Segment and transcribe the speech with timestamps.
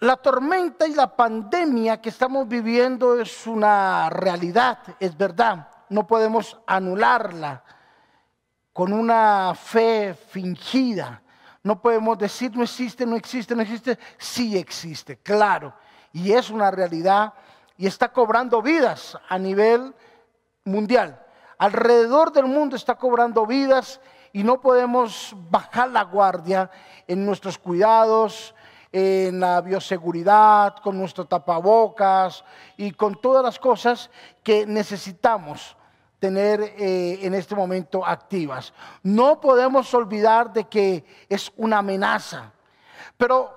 [0.00, 5.68] La tormenta y la pandemia que estamos viviendo es una realidad, es verdad.
[5.88, 7.64] No podemos anularla
[8.72, 11.20] con una fe fingida.
[11.64, 13.98] No podemos decir no existe, no existe, no existe.
[14.18, 15.74] Sí existe, claro.
[16.12, 17.34] Y es una realidad
[17.76, 19.92] y está cobrando vidas a nivel
[20.64, 21.20] mundial.
[21.58, 24.00] Alrededor del mundo está cobrando vidas
[24.32, 26.70] y no podemos bajar la guardia
[27.08, 28.54] en nuestros cuidados,
[28.92, 32.44] en la bioseguridad, con nuestro tapabocas
[32.76, 34.10] y con todas las cosas
[34.42, 35.76] que necesitamos
[36.18, 38.72] tener eh, en este momento activas.
[39.02, 42.52] No podemos olvidar de que es una amenaza,
[43.16, 43.56] pero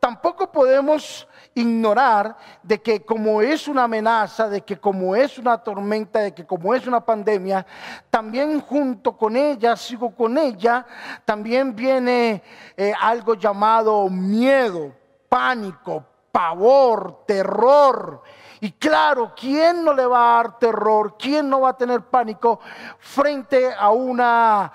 [0.00, 6.20] tampoco podemos ignorar de que como es una amenaza, de que como es una tormenta,
[6.20, 7.66] de que como es una pandemia,
[8.10, 10.86] también junto con ella, sigo con ella,
[11.24, 12.42] también viene
[12.76, 14.94] eh, algo llamado miedo,
[15.28, 18.22] pánico, pavor, terror.
[18.60, 21.16] Y claro, ¿quién no le va a dar terror?
[21.18, 22.60] ¿Quién no va a tener pánico
[22.98, 24.72] frente a una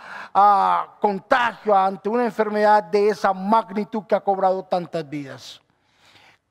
[1.00, 5.63] contagio, ante una enfermedad de esa magnitud que ha cobrado tantas vidas?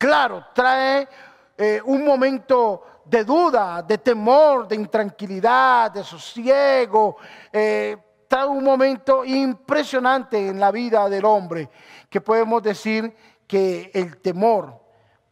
[0.02, 1.08] Claro, trae
[1.56, 7.18] eh, un momento de duda, de temor, de intranquilidad, de sosiego.
[7.52, 11.70] Eh, trae un momento impresionante en la vida del hombre,
[12.10, 13.14] que podemos decir
[13.46, 14.74] que el temor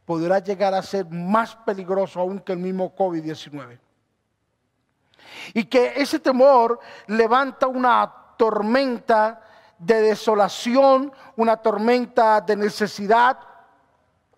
[0.04, 3.76] podrá llegar a ser más peligroso aún que el mismo COVID-19.
[5.52, 9.42] Y que ese temor levanta una tormenta
[9.76, 13.49] de desolación, una tormenta de necesidad,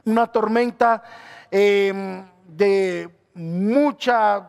[0.05, 1.03] una tormenta
[1.51, 4.43] em, de muchas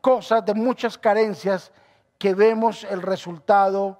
[0.00, 1.72] cosas, de muchas carencias
[2.18, 3.98] que vemos el resultado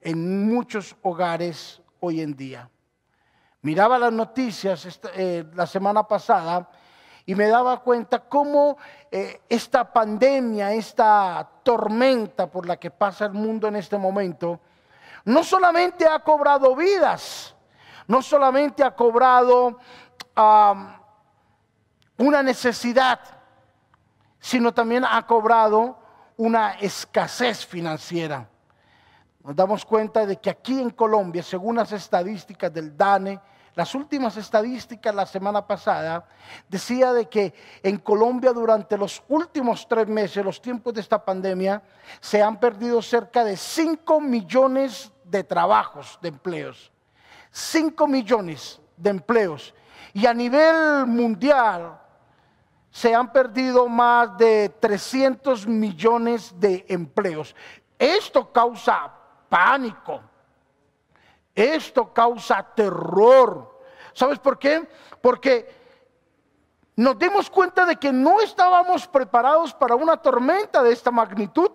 [0.00, 2.68] en muchos hogares hoy en día.
[3.62, 6.68] Miraba las noticias eh, la semana pasada
[7.26, 8.78] y me daba cuenta cómo
[9.10, 14.60] eh, esta pandemia, esta tormenta por la que pasa el mundo en este momento,
[15.24, 17.54] no solamente ha cobrado vidas,
[18.08, 19.78] no solamente ha cobrado
[20.36, 21.02] una
[22.42, 23.20] necesidad,
[24.38, 25.98] sino también ha cobrado
[26.36, 28.48] una escasez financiera.
[29.42, 33.40] Nos damos cuenta de que aquí en Colombia, según las estadísticas del DANE,
[33.74, 36.26] las últimas estadísticas la semana pasada
[36.68, 41.82] decía de que en Colombia durante los últimos tres meses, los tiempos de esta pandemia,
[42.20, 46.90] se han perdido cerca de 5 millones de trabajos, de empleos.
[47.52, 49.72] 5 millones de empleos.
[50.12, 51.98] Y a nivel mundial
[52.90, 57.54] se han perdido más de 300 millones de empleos.
[57.98, 59.12] Esto causa
[59.48, 60.20] pánico.
[61.54, 63.78] Esto causa terror.
[64.12, 64.88] ¿Sabes por qué?
[65.20, 65.80] Porque
[66.96, 71.70] nos dimos cuenta de que no estábamos preparados para una tormenta de esta magnitud.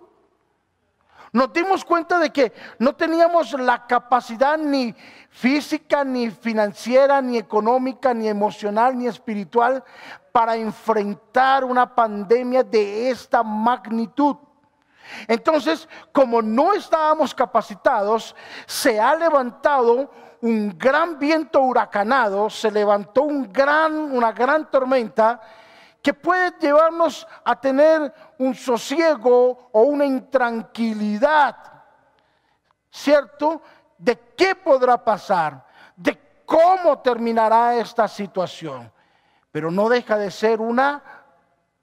[1.36, 4.94] Nos dimos cuenta de que no teníamos la capacidad ni
[5.28, 9.84] física, ni financiera, ni económica, ni emocional, ni espiritual
[10.32, 14.36] para enfrentar una pandemia de esta magnitud.
[15.28, 20.10] Entonces, como no estábamos capacitados, se ha levantado
[20.40, 25.42] un gran viento huracanado, se levantó una gran tormenta
[26.06, 31.56] que puede llevarnos a tener un sosiego o una intranquilidad,
[32.88, 33.60] ¿cierto?
[33.98, 35.66] De qué podrá pasar,
[35.96, 38.88] de cómo terminará esta situación.
[39.50, 41.02] Pero no deja de ser una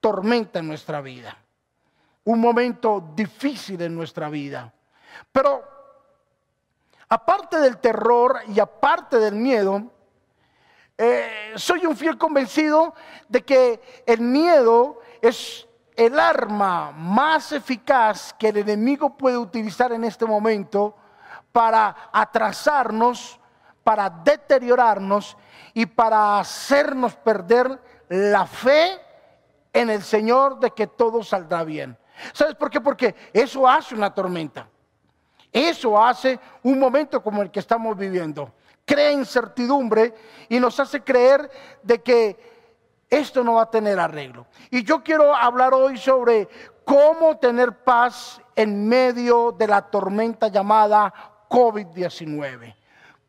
[0.00, 1.36] tormenta en nuestra vida
[2.24, 4.72] un momento difícil en nuestra vida.
[5.30, 5.62] Pero
[7.10, 9.92] aparte del terror y aparte del miedo,
[10.96, 12.94] eh, soy un fiel convencido
[13.28, 15.66] de que el miedo es
[15.96, 20.96] el arma más eficaz que el enemigo puede utilizar en este momento
[21.52, 23.38] para atrasarnos,
[23.82, 25.36] para deteriorarnos
[25.72, 29.00] y para hacernos perder la fe
[29.72, 31.96] en el Señor de que todo saldrá bien.
[32.32, 32.80] ¿Sabes por qué?
[32.80, 34.68] Porque eso hace una tormenta.
[35.52, 38.52] Eso hace un momento como el que estamos viviendo.
[38.84, 40.14] Crea incertidumbre
[40.48, 41.50] y nos hace creer
[41.82, 42.54] de que
[43.08, 44.46] esto no va a tener arreglo.
[44.70, 46.48] Y yo quiero hablar hoy sobre
[46.84, 51.12] cómo tener paz en medio de la tormenta llamada
[51.48, 52.74] COVID-19.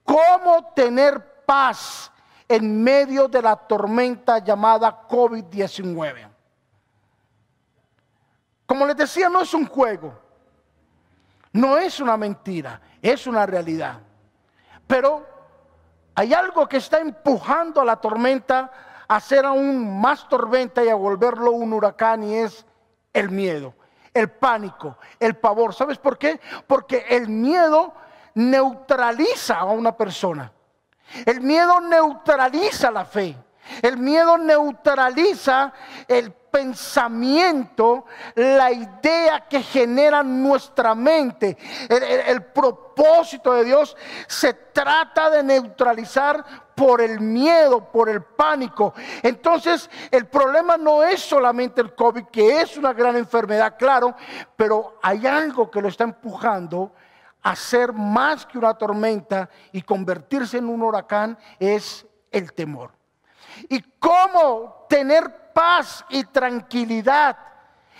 [0.04, 2.12] Cómo tener paz
[2.48, 6.30] en medio de la tormenta llamada COVID-19.
[8.66, 10.14] Como les decía, no es un juego,
[11.54, 14.00] no es una mentira, es una realidad.
[14.88, 15.35] Pero
[16.16, 18.72] Hay algo que está empujando a la tormenta
[19.08, 22.66] a hacer aún más tormenta y a volverlo un huracán y es
[23.14, 23.74] el miedo,
[24.14, 25.74] el pánico, el pavor.
[25.74, 26.40] ¿Sabes por qué?
[26.66, 27.94] Porque el miedo
[28.34, 30.52] neutraliza a una persona.
[31.26, 33.36] El miedo neutraliza la fe.
[33.82, 35.74] El miedo neutraliza
[36.08, 41.58] el pensamiento, la idea que genera nuestra mente.
[41.90, 48.94] El, propósito de Dios se trata de neutralizar por el miedo, por el pánico.
[49.22, 54.16] Entonces, el problema no es solamente el COVID, que es una gran enfermedad, claro,
[54.56, 56.94] pero hay algo que lo está empujando
[57.44, 62.95] a ser más que una tormenta y convertirse en un huracán, es el temor.
[63.70, 67.38] ¿Y cómo tener paz y tranquilidad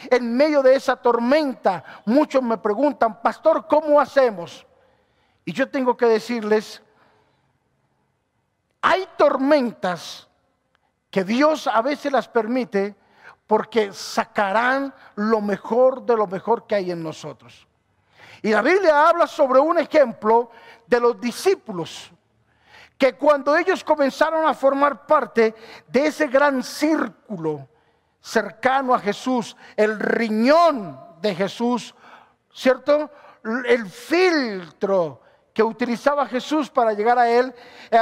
[0.10, 1.84] en medio de esa tormenta.
[2.06, 4.66] Muchos me preguntan, pastor, ¿cómo hacemos?
[5.46, 6.82] Y yo tengo que decirles,
[8.82, 10.28] hay tormentas
[11.10, 12.96] que Dios a veces las permite
[13.48, 17.68] porque sacarán lo mejor de lo mejor que hay en nosotros.
[18.42, 20.52] Y la Biblia habla sobre un ejemplo
[20.86, 22.12] de los discípulos
[22.98, 25.54] que cuando ellos comenzaron a formar parte
[25.88, 27.68] de ese gran círculo
[28.22, 31.94] cercano a Jesús, el riñón de Jesús,
[32.54, 33.12] ¿cierto?
[33.44, 35.22] El filtro
[35.54, 37.54] que utilizaba Jesús para llegar a él,
[37.92, 38.00] eh,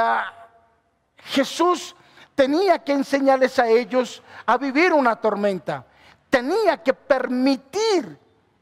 [1.16, 1.94] Jesús
[2.34, 5.84] tenía que enseñarles a ellos a vivir una tormenta,
[6.30, 8.18] tenía que permitir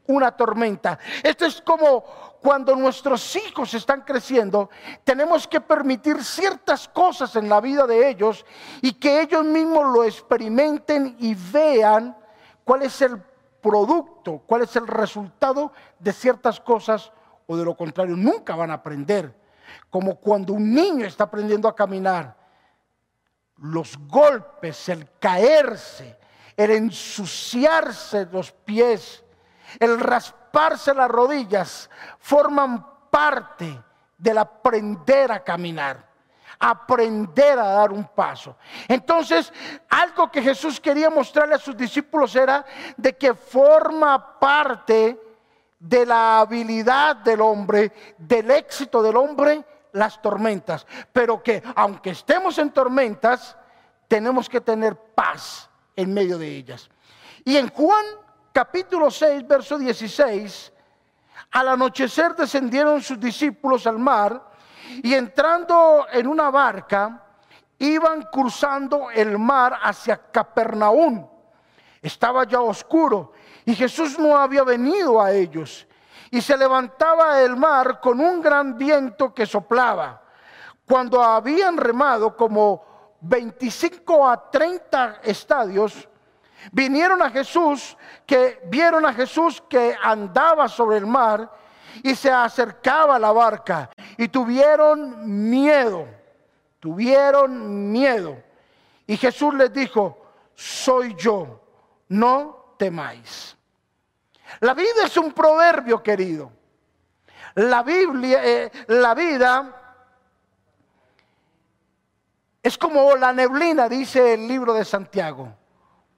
[0.07, 0.99] una tormenta.
[1.21, 2.03] Esto es como
[2.41, 4.69] cuando nuestros hijos están creciendo,
[5.03, 8.45] tenemos que permitir ciertas cosas en la vida de ellos
[8.81, 12.17] y que ellos mismos lo experimenten y vean
[12.65, 13.21] cuál es el
[13.61, 17.11] producto, cuál es el resultado de ciertas cosas
[17.47, 19.33] o de lo contrario, nunca van a aprender.
[19.89, 22.35] Como cuando un niño está aprendiendo a caminar,
[23.57, 26.17] los golpes, el caerse,
[26.57, 29.22] el ensuciarse los pies,
[29.79, 31.89] el raspar las rodillas
[32.19, 33.79] forman parte
[34.17, 36.07] del aprender a caminar,
[36.59, 38.55] aprender a dar un paso.
[38.87, 39.51] Entonces,
[39.89, 42.65] algo que Jesús quería mostrarle a sus discípulos era
[42.95, 45.19] de que forma parte
[45.79, 50.85] de la habilidad del hombre, del éxito del hombre, las tormentas.
[51.11, 53.57] Pero que aunque estemos en tormentas,
[54.07, 56.89] tenemos que tener paz en medio de ellas.
[57.43, 58.05] Y en Juan
[58.53, 60.71] capítulo 6, verso 16,
[61.51, 64.51] al anochecer descendieron sus discípulos al mar
[65.01, 67.25] y entrando en una barca,
[67.79, 71.27] iban cruzando el mar hacia Capernaum.
[72.01, 73.33] Estaba ya oscuro
[73.65, 75.87] y Jesús no había venido a ellos.
[76.29, 80.21] Y se levantaba el mar con un gran viento que soplaba.
[80.85, 86.09] Cuando habían remado como 25 a 30 estadios,
[86.71, 91.51] Vinieron a Jesús, que vieron a Jesús que andaba sobre el mar
[92.01, 96.07] y se acercaba a la barca y tuvieron miedo,
[96.79, 98.41] tuvieron miedo.
[99.05, 100.25] Y Jesús les dijo,
[100.55, 101.61] soy yo,
[102.09, 103.55] no temáis.
[104.59, 106.51] La vida es un proverbio, querido.
[107.55, 109.83] La Biblia, eh, la vida
[112.61, 115.53] es como la neblina, dice el libro de Santiago.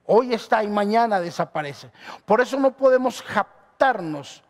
[0.06, 1.90] Hoy está y mañana desaparece.
[2.24, 4.42] Por eso no podemos captarnos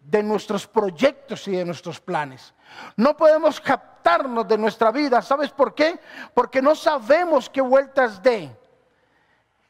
[0.00, 2.52] de nuestros proyectos y de nuestros planes.
[2.96, 5.22] No podemos captarnos de nuestra vida.
[5.22, 6.00] ¿Sabes por qué?
[6.34, 8.50] Porque no sabemos qué vueltas de.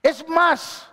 [0.03, 0.89] Es más,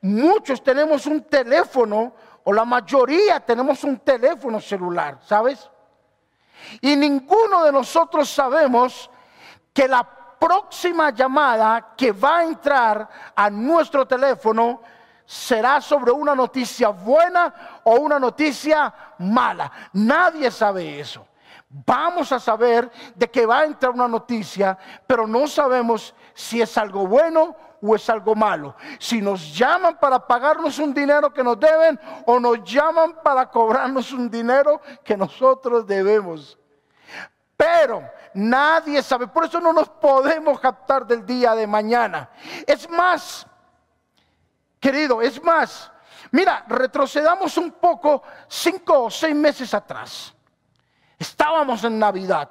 [0.00, 2.12] muchos tenemos un teléfono,
[2.42, 5.70] o la mayoría tenemos un teléfono celular, ¿sabes?
[6.80, 9.10] Y ninguno de nosotros sabemos
[9.72, 14.80] que la próxima llamada que va a entrar a nuestro teléfono
[15.26, 19.70] será sobre una noticia buena o una noticia mala.
[19.92, 21.26] Nadie sabe eso.
[21.68, 26.76] Vamos a saber de que va a entrar una noticia, pero no sabemos si es
[26.76, 28.74] algo bueno o es algo malo.
[28.98, 34.12] Si nos llaman para pagarnos un dinero que nos deben o nos llaman para cobrarnos
[34.12, 36.58] un dinero que nosotros debemos.
[37.60, 42.30] Pero nadie sabe, por eso no nos podemos captar del día de mañana.
[42.66, 43.46] Es más,
[44.80, 45.92] querido, es más,
[46.30, 50.32] mira, retrocedamos un poco cinco o seis meses atrás.
[51.18, 52.48] Estábamos en Navidad.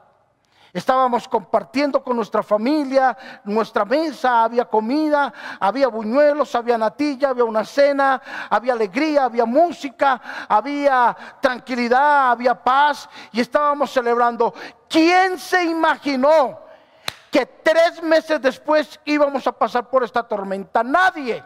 [0.72, 7.66] Estábamos compartiendo con nuestra familia, nuestra mesa, había comida, había buñuelos, había natilla, había una
[7.66, 14.54] cena, había alegría, había música, había tranquilidad, había paz y estábamos celebrando.
[14.88, 16.60] ¿Quién se imaginó
[17.32, 20.84] que tres meses después íbamos a pasar por esta tormenta?
[20.84, 21.44] Nadie.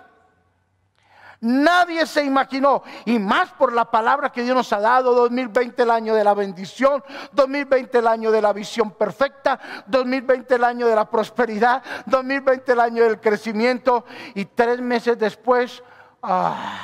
[1.43, 5.91] Nadie se imaginó, y más por la palabra que Dios nos ha dado, 2020 el
[5.91, 10.95] año de la bendición, 2020 el año de la visión perfecta, 2020 el año de
[10.95, 15.83] la prosperidad, 2020 el año del crecimiento, y tres meses después,
[16.21, 16.79] ah,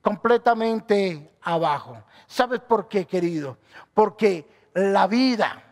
[0.00, 2.02] completamente abajo.
[2.26, 3.58] ¿Sabes por qué, querido?
[3.92, 5.62] Porque la vida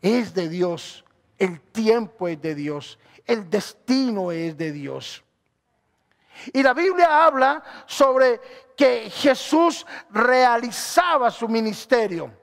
[0.00, 1.04] es de Dios,
[1.36, 5.22] el tiempo es de Dios, el destino es de Dios.
[6.52, 8.40] Y la Biblia habla sobre
[8.76, 12.40] que Jesús realizaba su ministerio.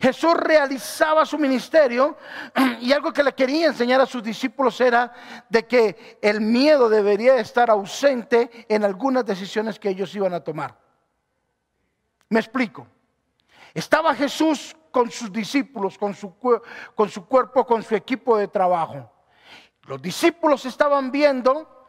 [0.00, 2.16] Jesús realizaba su ministerio
[2.80, 5.12] y algo que le quería enseñar a sus discípulos era
[5.48, 10.78] de que el miedo debería estar ausente en algunas decisiones que ellos iban a tomar.
[12.28, 12.86] Me explico.
[13.74, 16.34] Estaba Jesús con sus discípulos, con su,
[16.94, 19.10] con su cuerpo, con su equipo de trabajo.
[19.82, 21.81] Los discípulos estaban viendo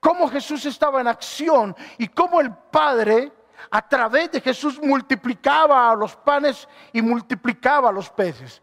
[0.00, 3.32] cómo Jesús estaba en acción y cómo el Padre
[3.70, 8.62] a través de Jesús multiplicaba los panes y multiplicaba los peces.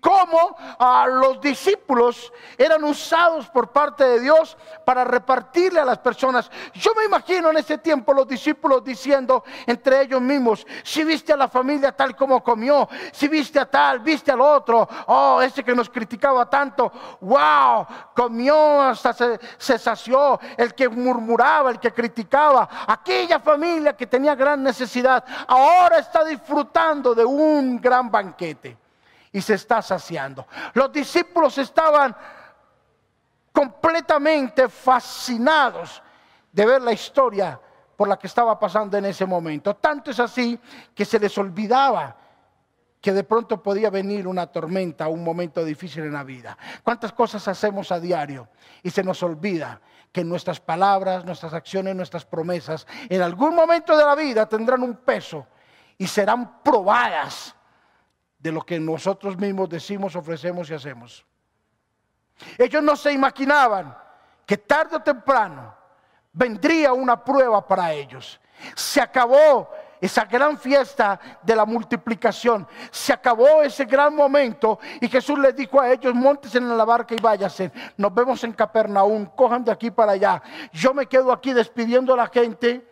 [0.00, 6.50] Cómo a los discípulos eran usados por parte de Dios para repartirle a las personas.
[6.74, 11.36] Yo me imagino en ese tiempo los discípulos diciendo entre ellos mismos, si viste a
[11.36, 15.74] la familia tal como comió, si viste a tal, viste al otro, oh, ese que
[15.74, 16.90] nos criticaba tanto,
[17.20, 24.06] wow, comió hasta se, se sació, el que murmuraba, el que criticaba, aquella familia que
[24.06, 28.76] tenía gran necesidad, ahora está disfrutando de un gran banquete
[29.32, 30.46] y se está saciando.
[30.74, 32.16] Los discípulos estaban
[33.52, 36.02] completamente fascinados
[36.52, 37.60] de ver la historia
[37.96, 39.76] por la que estaba pasando en ese momento.
[39.76, 40.58] Tanto es así
[40.94, 42.16] que se les olvidaba
[43.00, 46.56] que de pronto podía venir una tormenta, un momento difícil en la vida.
[46.82, 48.48] ¿Cuántas cosas hacemos a diario
[48.82, 49.80] y se nos olvida
[50.12, 54.96] que nuestras palabras, nuestras acciones, nuestras promesas en algún momento de la vida tendrán un
[54.96, 55.46] peso
[55.96, 57.54] y serán probadas
[58.40, 61.24] de lo que nosotros mismos decimos, ofrecemos y hacemos.
[62.56, 63.96] Ellos no se imaginaban
[64.46, 65.74] que tarde o temprano
[66.32, 68.40] vendría una prueba para ellos.
[68.74, 69.70] Se acabó
[70.00, 72.66] esa gran fiesta de la multiplicación.
[72.90, 77.14] Se acabó ese gran momento y Jesús les dijo a ellos, montes en la barca
[77.14, 77.70] y váyase.
[77.98, 80.42] Nos vemos en Capernaum, cojan de aquí para allá.
[80.72, 82.88] Yo me quedo aquí despidiendo a la gente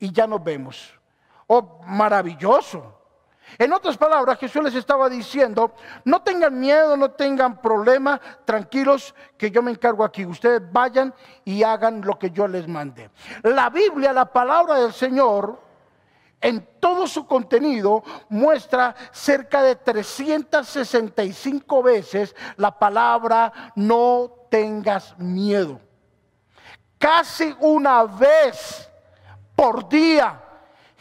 [0.00, 0.98] y ya nos vemos.
[1.46, 3.01] Oh, maravilloso.
[3.58, 9.50] En otras palabras, Jesús les estaba diciendo, no tengan miedo, no tengan problema, tranquilos, que
[9.50, 10.24] yo me encargo aquí.
[10.24, 13.10] Ustedes vayan y hagan lo que yo les mande.
[13.42, 15.60] La Biblia, la palabra del Señor,
[16.40, 25.80] en todo su contenido muestra cerca de 365 veces la palabra no tengas miedo.
[26.98, 28.90] Casi una vez
[29.54, 30.51] por día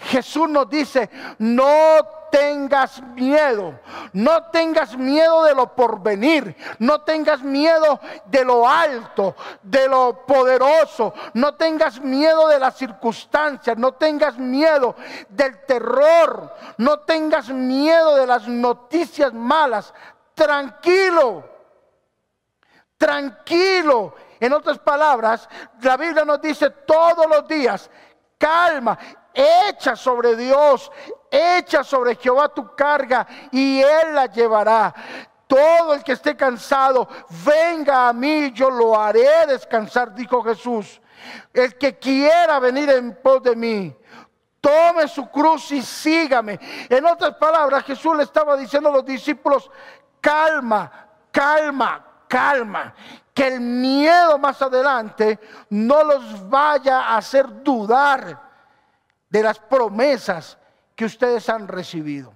[0.03, 3.79] Jesús nos dice, no tengas miedo,
[4.13, 11.13] no tengas miedo de lo porvenir, no tengas miedo de lo alto, de lo poderoso,
[11.33, 14.95] no tengas miedo de las circunstancias, no tengas miedo
[15.29, 19.93] del terror, no tengas miedo de las noticias malas.
[20.33, 21.43] Tranquilo,
[22.97, 24.15] tranquilo.
[24.39, 25.47] En otras palabras,
[25.81, 27.91] la Biblia nos dice todos los días,
[28.39, 28.97] calma,
[29.33, 30.91] echa sobre Dios,
[31.29, 34.93] echa sobre Jehová tu carga y Él la llevará.
[35.47, 37.07] Todo el que esté cansado,
[37.45, 41.01] venga a mí, yo lo haré descansar, dijo Jesús.
[41.53, 43.95] El que quiera venir en pos de mí,
[44.61, 46.57] tome su cruz y sígame.
[46.87, 49.69] En otras palabras, Jesús le estaba diciendo a los discípulos,
[50.21, 52.93] calma, calma, calma.
[53.33, 58.50] Que el miedo más adelante no los vaya a hacer dudar
[59.31, 60.57] de las promesas
[60.95, 62.33] que ustedes han recibido.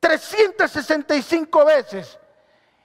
[0.00, 2.18] 365 veces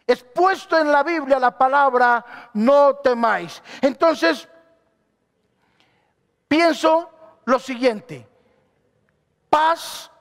[0.05, 2.23] es puesto en la Biblia la palabra
[2.53, 3.61] no temáis.
[3.81, 4.47] Entonces,
[6.47, 7.09] pienso
[7.45, 8.27] lo siguiente,
[9.49, 10.11] paz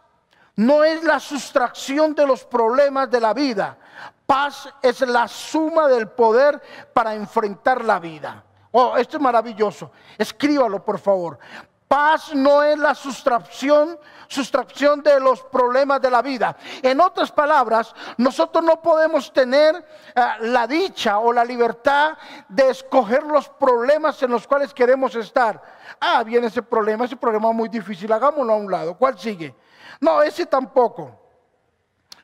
[0.57, 3.77] no es la sustracción de los problemas de la vida,
[4.25, 6.63] paz es la suma del poder
[6.95, 8.43] para enfrentar la vida.
[8.73, 9.93] Oh, esto es maravilloso.
[10.19, 11.39] Escríbalo, por favor.
[11.89, 16.57] Paz no es la sustracción, sustracción de los problemas de la vida.
[16.83, 22.17] En otras palabras, nosotros no podemos tener eh, la dicha o la libertad
[22.49, 25.63] de escoger los problemas en los cuales queremos estar.
[26.01, 28.97] Ah, viene ese problema, ese problema muy difícil, hagámoslo a un lado.
[28.97, 29.55] ¿Cuál sigue?
[30.01, 31.21] No, ese tampoco.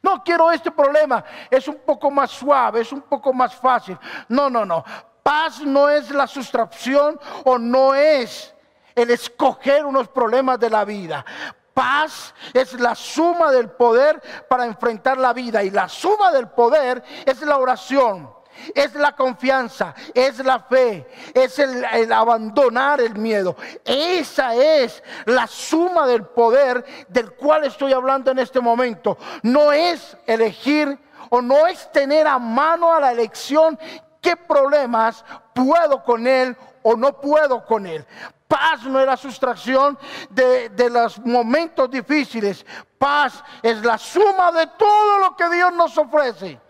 [0.02, 3.99] No quiero este problema, es un poco más suave, es un poco más fácil.
[4.29, 4.83] No, no, no.
[5.23, 8.55] Paz no es la sustracción o no es
[9.00, 11.25] el escoger unos problemas de la vida.
[11.73, 17.02] Paz es la suma del poder para enfrentar la vida y la suma del poder
[17.25, 18.40] es la oración.
[18.75, 23.57] Es la confianza, es la fe, es el, abandonar el miedo.
[23.85, 29.16] Esa es la suma del poder del cual estoy hablando en este momento.
[29.42, 30.99] No es elegir
[31.30, 33.78] o no es tener a mano a la elección
[34.21, 38.04] qué problemas puedo con él o no puedo con él.
[38.50, 39.97] Paz no es la sustracción
[40.28, 42.66] de, los momentos difíciles.
[42.99, 46.61] Paz es la suma de todo lo que Dios nos ofrece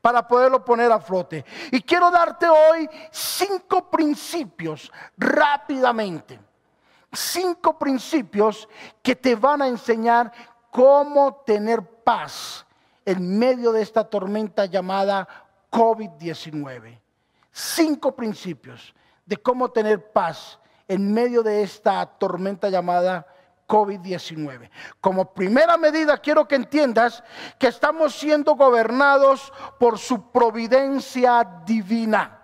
[0.00, 1.44] para poderlo poner a flote.
[1.72, 6.40] Y quiero darte hoy cinco principios rápidamente.
[7.12, 8.66] Cinco principios
[9.02, 10.32] que te van a enseñar
[10.70, 12.64] cómo tener paz
[13.04, 15.28] en medio de esta tormenta llamada
[15.70, 16.98] COVID-19.
[17.52, 18.94] Cinco principios
[19.26, 20.59] de cómo tener paz
[20.90, 23.24] en medio de esta tormenta llamada
[23.68, 24.68] COVID-19.
[25.00, 27.22] Como primera medida quiero que entiendas
[27.60, 32.40] que estamos siendo gobernados por su providencia divina.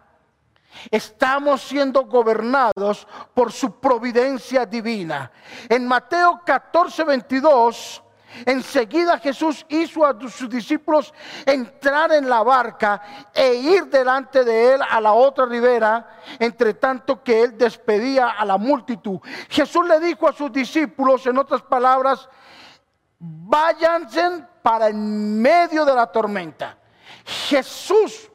[0.92, 5.32] Estamos siendo gobernados por su providencia divina.
[5.68, 8.04] En Mateo 14, 22
[8.44, 11.14] Enseguida Jesús hizo a sus discípulos
[11.44, 13.00] entrar en la barca
[13.32, 18.44] e ir delante de él a la otra ribera, entre tanto que él despedía a
[18.44, 19.18] la multitud.
[19.48, 22.28] Jesús le dijo a sus discípulos, en otras palabras,
[23.18, 26.76] váyanse para en medio de la tormenta.
[27.24, 28.30] Jesús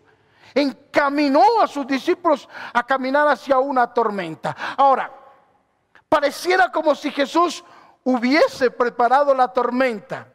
[0.53, 4.55] encaminó a sus discípulos a caminar hacia una tormenta.
[4.77, 5.11] Ahora,
[6.09, 7.63] pareciera como si Jesús
[8.03, 10.27] hubiese preparado la tormenta.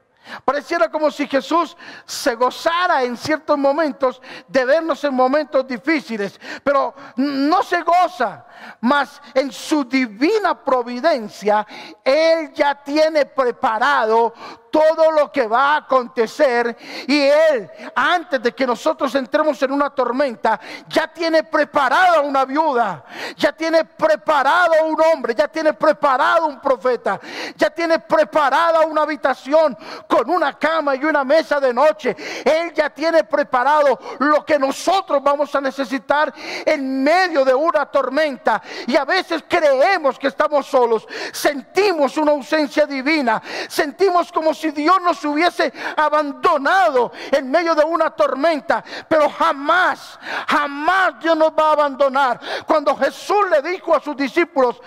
[0.45, 6.95] Pareciera como si Jesús se gozara en ciertos momentos de vernos en momentos difíciles, pero
[7.17, 8.45] no se goza,
[8.81, 11.65] mas en su divina providencia,
[12.03, 14.35] Él ya tiene preparado
[14.77, 19.89] todo lo que va a acontecer y Él, antes de que nosotros entremos en una
[19.89, 23.03] tormenta, ya tiene preparada una viuda,
[23.37, 27.19] ya tiene preparado un hombre, ya tiene preparado un profeta,
[27.57, 29.75] ya tiene preparada una habitación
[30.07, 32.15] con una cama y una mesa de noche.
[32.45, 36.35] Él ya tiene preparado lo que nosotros vamos a necesitar
[36.67, 42.85] en medio de una tormenta y a veces creemos que estamos solos, sentimos una ausencia
[42.85, 48.85] divina, sentimos como si Dios nos hubiese abandonado en medio de una tormenta.
[49.09, 52.41] Pero jamás, jamás Dios nos va a abandonar.
[52.67, 54.81] Cuando Jesús le dijo a sus discípulos,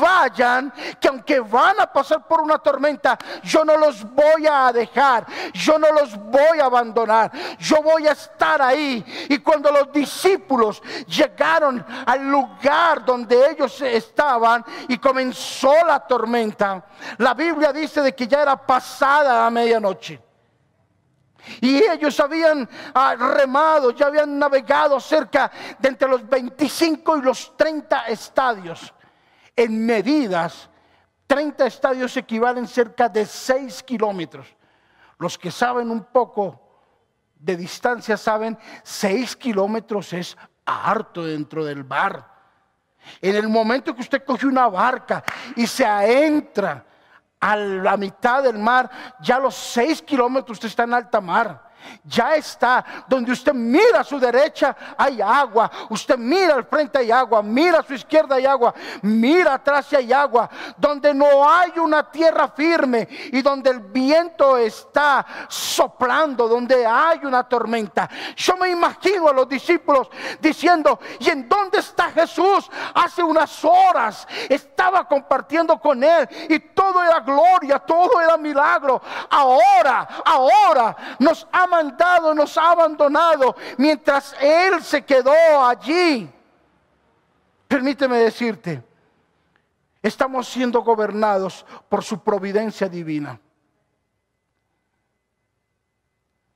[0.00, 5.26] vayan, que aunque van a pasar por una tormenta, yo no los voy a dejar,
[5.52, 9.04] yo no los voy a abandonar, yo voy a estar ahí.
[9.28, 16.84] Y cuando los discípulos llegaron al lugar donde ellos estaban y comenzó la tormenta,
[17.18, 18.56] la Biblia dice de que ya era
[19.20, 20.20] a medianoche.
[21.60, 27.56] Y ellos habían ah, remado, ya habían navegado cerca de entre los 25 y los
[27.56, 28.94] 30 estadios.
[29.54, 30.68] En medidas,
[31.26, 34.46] 30 estadios equivalen cerca de 6 kilómetros.
[35.18, 36.60] Los que saben un poco
[37.38, 42.32] de distancia saben, 6 kilómetros es harto dentro del bar.
[43.20, 45.22] En el momento que usted coge una barca
[45.56, 46.86] y se adentra
[47.44, 51.73] a la mitad del mar, ya los seis kilómetros usted está en alta mar
[52.04, 53.04] ya está.
[53.08, 55.70] Donde usted mira a su derecha hay agua.
[55.90, 57.42] Usted mira al frente hay agua.
[57.42, 58.74] Mira a su izquierda hay agua.
[59.02, 60.48] Mira atrás hay agua.
[60.76, 67.44] Donde no hay una tierra firme y donde el viento está soplando, donde hay una
[67.44, 68.08] tormenta.
[68.36, 70.08] Yo me imagino a los discípulos
[70.40, 72.70] diciendo, ¿y en dónde está Jesús?
[72.94, 79.00] Hace unas horas estaba compartiendo con él y todo era gloria, todo era milagro.
[79.30, 86.30] Ahora, ahora nos ama mandado, nos ha abandonado, mientras Él se quedó allí.
[87.66, 88.82] Permíteme decirte,
[90.02, 93.40] estamos siendo gobernados por su providencia divina.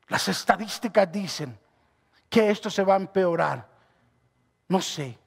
[0.08, 1.58] Las estadísticas dicen
[2.28, 3.66] que esto se va a empeorar.
[4.68, 5.18] No sé.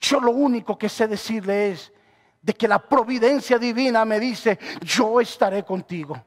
[0.00, 1.92] Yo lo único que sé decirle es
[2.40, 6.22] de que la providencia divina me dice, yo estaré contigo.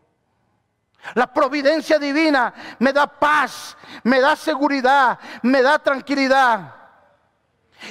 [1.15, 6.75] La providencia divina me da paz, me da seguridad, me da tranquilidad.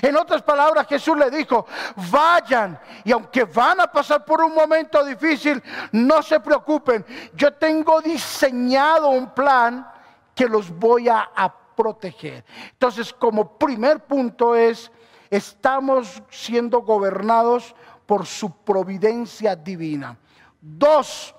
[0.02, 1.66] En otras palabras, Jesús le dijo,
[2.10, 7.04] vayan y aunque van a pasar por un momento difícil, no se preocupen.
[7.34, 9.90] Yo tengo diseñado un plan
[10.34, 12.44] que los voy a, proteger.
[12.72, 14.92] Entonces, como primer punto es,
[15.30, 20.18] estamos siendo gobernados por su providencia divina.
[20.60, 21.34] Dos,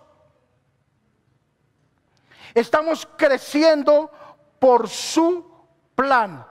[2.54, 4.12] estamos creciendo
[4.60, 5.46] por su
[5.96, 6.46] plan.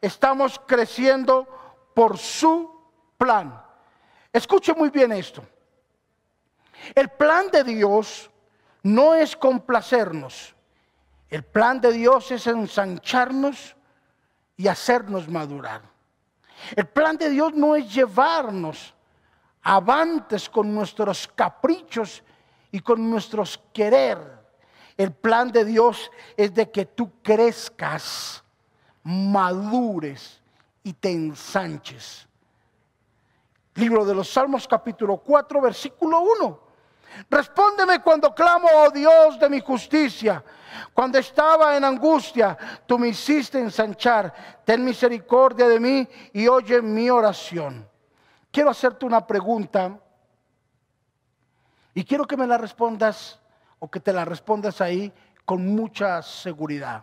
[0.00, 1.46] Estamos creciendo
[1.94, 2.70] por su
[3.16, 3.62] plan.
[4.32, 5.44] Escuche muy bien esto.
[6.94, 8.30] El plan de Dios
[8.82, 10.54] no es complacernos.
[11.30, 13.76] El plan de Dios es ensancharnos
[14.56, 15.82] y hacernos madurar.
[16.76, 18.94] El plan de Dios no es llevarnos
[19.62, 22.22] avantes con nuestros caprichos
[22.70, 24.41] y con nuestros querer.
[24.96, 28.42] El plan de Dios es de que tú crezcas,
[29.02, 30.40] madures
[30.82, 32.26] y te ensanches.
[33.74, 36.60] Libro de los Salmos capítulo 4 versículo 1.
[37.30, 40.42] Respóndeme cuando clamo, oh Dios de mi justicia.
[40.94, 44.62] Cuando estaba en angustia, tú me hiciste ensanchar.
[44.64, 47.88] Ten misericordia de mí y oye mi oración.
[48.50, 49.98] Quiero hacerte una pregunta
[51.94, 53.38] y quiero que me la respondas
[53.84, 55.12] o que te la respondas ahí
[55.44, 57.02] con mucha seguridad.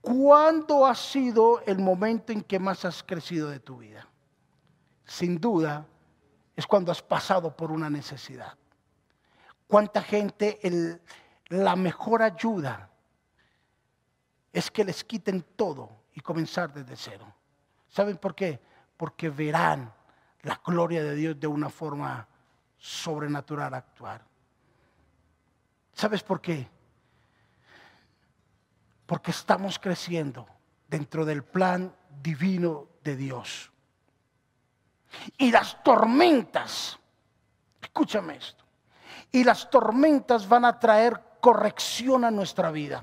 [0.00, 4.06] ¿Cuándo ha sido el momento en que más has crecido de tu vida?
[5.04, 5.84] Sin duda,
[6.54, 8.56] es cuando has pasado por una necesidad.
[9.66, 10.60] ¿Cuánta gente
[11.48, 12.88] la mejor ayuda
[14.52, 17.26] es que les quiten todo y comenzar desde cero?
[17.88, 18.60] ¿Saben por qué?
[18.96, 19.92] Porque verán
[20.42, 22.28] la gloria de Dios de una forma
[22.78, 24.33] sobrenatural actuar.
[26.04, 26.68] ¿Sabes por qué?
[29.06, 30.46] Porque estamos creciendo
[30.86, 33.72] dentro del plan divino de Dios.
[35.38, 36.98] Y las tormentas,
[37.80, 38.62] escúchame esto,
[39.32, 43.02] y las tormentas van a traer corrección a nuestra vida.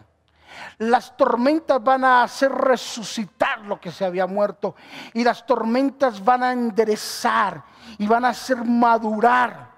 [0.77, 4.75] Las tormentas van a hacer resucitar lo que se había muerto.
[5.15, 7.63] Y las tormentas van a enderezar
[7.97, 9.71] y van a hacer madurar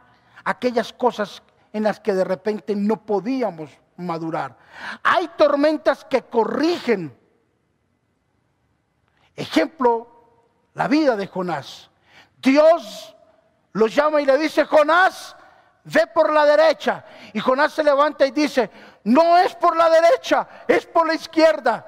[0.44, 1.42] aquellas cosas
[1.74, 4.56] en las que de repente no podíamos madurar.
[5.04, 7.18] Hay tormentas que corrigen.
[9.36, 10.08] Ejemplo,
[10.76, 11.90] la vida de Jonás.
[12.38, 13.16] Dios
[13.74, 15.36] lo llama y le dice, Jonás,
[15.84, 17.04] ve por la derecha.
[17.34, 18.70] Y Jonás se levanta y dice,
[19.04, 21.88] no es por la derecha, es por la izquierda.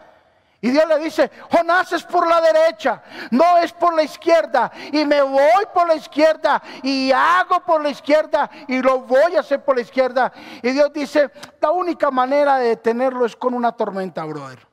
[0.65, 2.99] Y Dios le dice, Jonás es por la derecha,
[3.29, 4.71] no es por la izquierda.
[4.91, 9.41] Y me voy por la izquierda y hago por la izquierda y lo voy a
[9.41, 10.33] hacer por la izquierda.
[10.63, 11.29] Y Dios dice,
[11.61, 14.67] la única manera de detenerlo es con una tormenta, brother.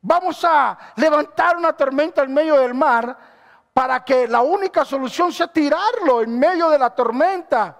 [0.00, 3.16] Vamos a levantar una tormenta en medio del mar
[3.72, 7.76] para que la única solución sea tirarlo en medio de la tormenta.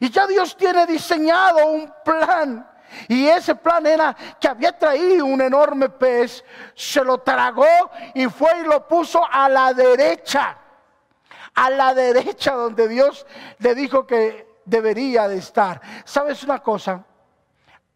[0.00, 2.69] Y ya Dios tiene diseñado un plan.
[3.08, 7.66] Y ese plan era que había traído un enorme pez, se lo tragó
[8.14, 10.56] y fue y lo puso a la derecha.
[11.54, 13.26] A la derecha donde Dios
[13.58, 15.80] le dijo que debería de estar.
[16.04, 17.04] ¿Sabes una cosa?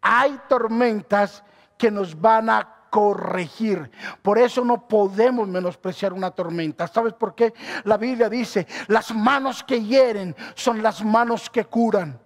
[0.01, 1.43] Hay tormentas
[1.77, 3.91] que nos van a corregir.
[4.21, 6.87] Por eso no podemos menospreciar una tormenta.
[6.87, 7.53] ¿Sabes por qué?
[7.83, 12.19] La Biblia dice, las manos que hieren son las manos que curan.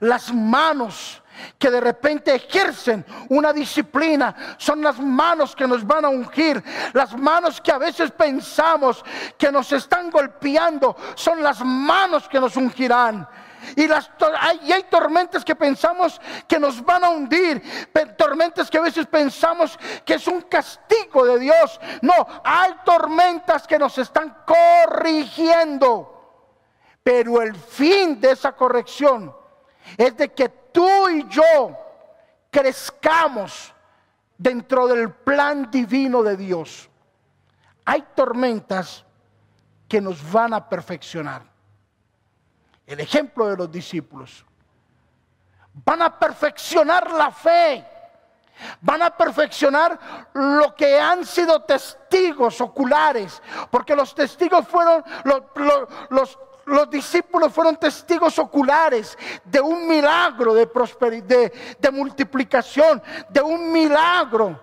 [0.00, 1.22] Las manos
[1.58, 6.62] que de repente ejercen una disciplina son las manos que nos van a ungir.
[6.92, 9.04] Las manos que a veces pensamos
[9.38, 13.28] que nos están golpeando son las manos que nos ungirán.
[13.76, 17.62] Y, las, hay, hay tormentas que pensamos que nos van a hundir,
[18.16, 21.80] tormentas que a veces pensamos que es un castigo de Dios.
[22.00, 26.16] No, hay tormentas que nos están corrigiendo.
[27.02, 29.34] Pero el fin de esa corrección
[29.96, 31.76] es de que tú y yo
[32.50, 33.74] crezcamos
[34.36, 36.88] dentro del plan divino de Dios.
[37.84, 39.04] Hay tormentas
[39.88, 41.42] que nos van a perfeccionar
[42.86, 44.44] el ejemplo de los discípulos.
[45.72, 47.86] Van a perfeccionar la fe.
[48.80, 49.98] Van a perfeccionar
[50.34, 53.40] lo que han sido testigos oculares.
[53.70, 55.42] Porque los testigos fueron, los,
[56.10, 56.38] los,
[56.90, 64.60] discípulos fueron testigos oculares de un milagro de prosperidad, de multiplicación, de un milagro.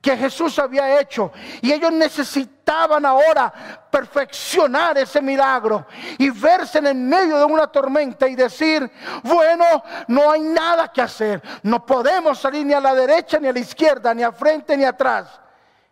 [0.00, 1.30] que Jesús había hecho.
[1.60, 3.52] Y ellos necesitaban ahora
[3.90, 5.86] perfeccionar ese milagro
[6.18, 8.90] y verse en el medio de una tormenta y decir,
[9.22, 9.64] bueno,
[10.08, 11.42] no hay nada que hacer.
[11.62, 14.84] No podemos salir ni a la derecha, ni a la izquierda, ni a frente, ni
[14.84, 15.38] atrás.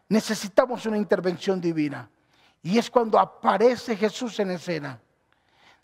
[0.09, 2.09] Necesitamos una intervención divina.
[2.63, 5.01] Y es cuando aparece Jesús en escena,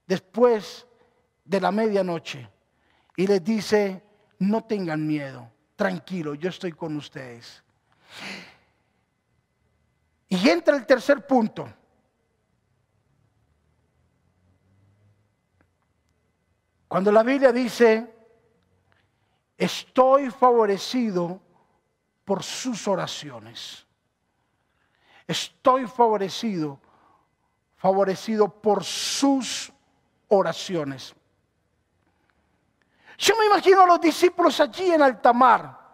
[0.07, 0.87] después
[1.45, 2.49] de la medianoche,
[3.17, 4.03] y les dice,
[4.41, 7.63] no tengan miedo, tranquilo, yo estoy con ustedes.
[10.29, 11.73] Y entra el tercer punto.
[16.89, 18.15] Cuando la Biblia dice,
[19.57, 21.41] estoy favorecido
[22.25, 23.84] por sus oraciones.
[25.27, 26.79] Estoy favorecido,
[27.77, 29.73] favorecido por sus
[30.29, 31.15] oraciones.
[33.19, 35.85] Yo me imagino a los discípulos allí en alta mar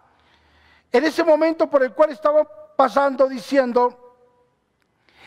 [0.91, 4.15] en ese momento por el cual estaba pasando diciendo,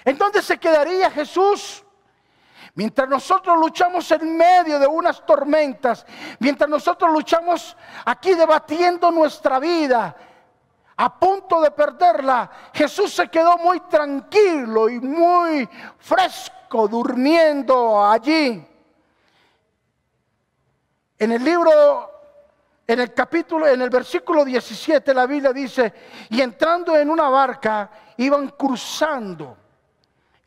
[0.05, 1.83] ¿en dónde se quedaría Jesús?
[2.75, 6.05] Mientras nosotros luchamos en medio de unas tormentas,
[6.41, 10.15] mientras nosotros luchamos aquí debatiendo nuestra vida,
[10.97, 18.67] a punto de perderla, Jesús se quedó muy tranquilo y muy fresco durmiendo allí.
[21.19, 22.11] En el libro
[22.87, 25.93] en el capítulo, en el versículo 17, la Biblia dice,
[26.29, 29.57] y entrando en una barca, iban cruzando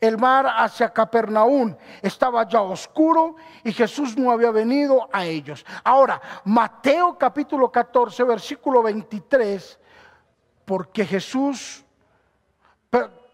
[0.00, 1.74] el mar hacia Capernaum.
[2.00, 3.34] Estaba ya oscuro
[3.64, 5.66] y Jesús no había venido a ellos.
[5.82, 9.78] Ahora, Mateo capítulo 14, versículo 23,
[10.68, 11.82] porque Jesús,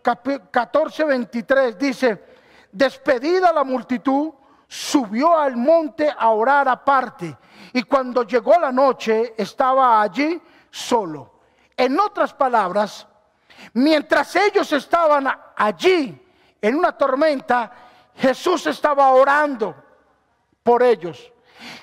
[0.01, 2.25] 14, 23 dice,
[2.71, 4.33] despedida la multitud,
[4.69, 7.37] subió al monte a orar aparte
[7.73, 11.41] y cuando llegó la noche estaba allí solo.
[11.77, 13.05] En otras palabras,
[13.73, 16.25] mientras ellos estaban allí
[16.63, 17.73] en una tormenta,
[18.15, 19.75] Jesús estaba orando
[20.63, 21.33] por ellos.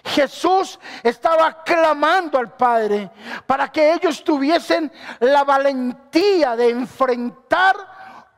[0.04, 3.10] Jesús estaba clamando al Padre
[3.46, 7.76] para que ellos tuviesen la valentía de enfrentar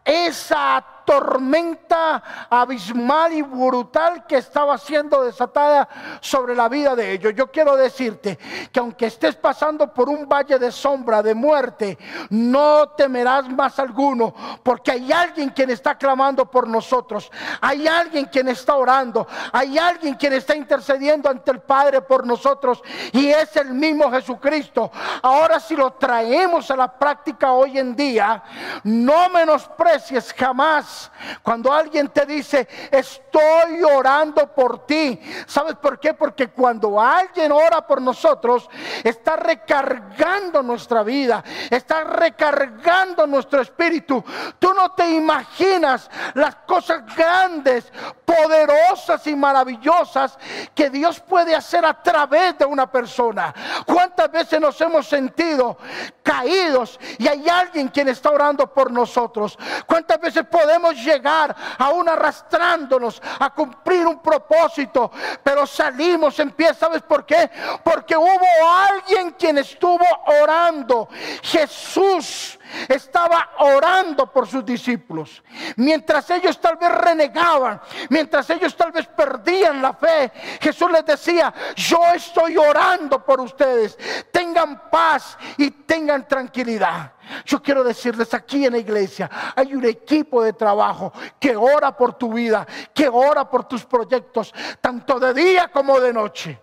[0.04, 5.88] esa tormenta abismal y brutal que estaba siendo desatada
[6.22, 7.34] sobre la vida de ellos.
[7.36, 8.38] Yo quiero decirte
[8.72, 11.98] que aunque estés pasando por un valle de sombra, de muerte,
[12.30, 18.48] no temerás más alguno, porque hay alguien quien está clamando por nosotros, hay alguien quien
[18.48, 23.74] está orando, hay alguien quien está intercediendo ante el Padre por nosotros y es el
[23.74, 24.92] mismo Jesucristo.
[25.22, 28.44] Ahora si lo traemos a la práctica hoy en día,
[28.84, 30.93] no menosprecies jamás
[31.42, 35.20] cuando alguien te dice, estoy orando por ti.
[35.46, 36.14] ¿Sabes por qué?
[36.14, 38.70] Porque cuando alguien ora por nosotros,
[39.04, 44.24] está recargando nuestra vida, está recargando nuestro espíritu.
[44.60, 47.92] Tú no te imaginas las cosas grandes,
[48.26, 50.38] poderosas y maravillosas
[50.74, 53.54] que Dios puede hacer a través de una persona.
[53.86, 55.78] ¿Cuántas veces nos hemos sentido
[56.22, 59.58] caídos y hay alguien quien está orando por nosotros?
[59.86, 65.12] ¿Cuántas veces podemos llegar aún arrastrándonos a cumplir un propósito,
[65.44, 67.50] pero salimos en pie, ¿sabes por qué?
[67.84, 70.06] Porque hubo alguien quien estuvo
[70.42, 71.08] orando.
[71.42, 75.44] Jesús estaba orando por sus discípulos.
[75.78, 80.32] Mientras ellos tal vez renegaban, mientras ellos tal vez perdían la fe,
[80.62, 83.98] Jesús les decía, yo estoy orando por ustedes.
[84.32, 87.14] Tengan paz y tengan tranquilidad.
[87.46, 92.14] Yo quiero decirles aquí en la iglesia, hay un equipo de trabajo que ora por
[92.14, 96.60] tu vida, que ora por tus proyectos, tanto de día como de noche.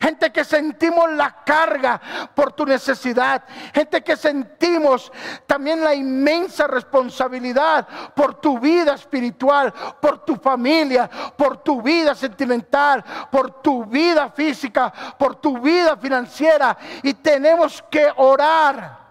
[0.00, 2.00] Gente que sentimos la carga
[2.34, 3.44] por tu necesidad.
[3.74, 5.12] Gente que sentimos
[5.46, 13.04] también la inmensa responsabilidad por tu vida espiritual, por tu familia, por tu vida sentimental,
[13.30, 16.78] por tu vida física, por tu vida financiera.
[17.02, 19.04] Y tenemos que orar.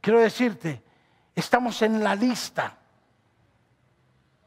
[0.00, 0.84] Quiero decirte,
[1.34, 2.77] estamos en la lista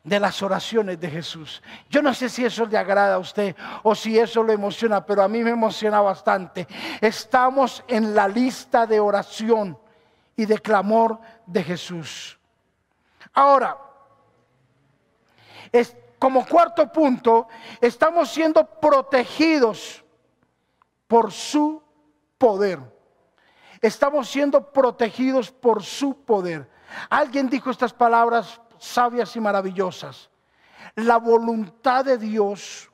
[0.04, 1.62] de las oraciones de Jesús.
[1.90, 5.22] Yo no sé si eso le agrada a usted o si eso lo emociona, pero
[5.22, 6.68] a mí me emociona bastante.
[7.00, 9.78] Estamos en la lista de oración
[10.36, 12.40] y de clamor de Jesús.
[13.34, 13.78] Ahora,
[16.18, 17.48] como cuarto punto,
[17.80, 20.04] estamos siendo protegidos
[21.08, 21.82] por su
[22.38, 22.80] poder.
[23.82, 26.70] Estamos siendo protegidos por su poder.
[27.10, 30.30] Alguien dijo estas palabras sabias y maravillosas.
[30.96, 32.90] La voluntad de Dios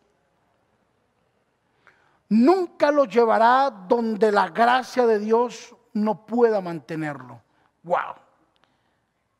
[2.27, 7.41] nunca lo llevará donde la gracia de Dios no pueda mantenerlo.
[7.83, 8.15] Wow.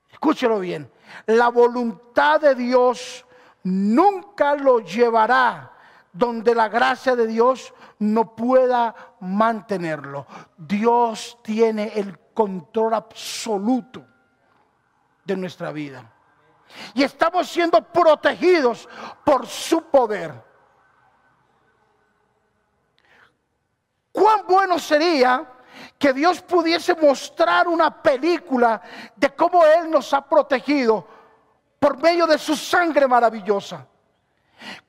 [0.10, 0.89] Escúchelo bien.
[1.25, 3.25] La voluntad de Dios
[3.63, 5.73] nunca lo llevará
[6.13, 10.25] donde la gracia de Dios no pueda mantenerlo.
[10.57, 14.05] Dios tiene el control absoluto
[15.25, 16.13] de nuestra vida.
[16.93, 18.88] Y estamos siendo protegidos
[19.23, 20.34] por su poder.
[24.12, 25.45] Cuán bueno sería
[25.97, 28.82] que Dios pudiese mostrar una película
[29.15, 31.08] de cómo Él nos ha protegido
[31.80, 33.86] por medio de su sangre maravillosa.